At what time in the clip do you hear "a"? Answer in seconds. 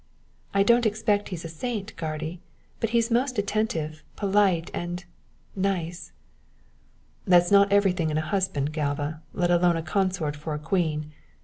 1.45-1.47, 8.17-8.21, 9.77-9.83, 10.55-10.57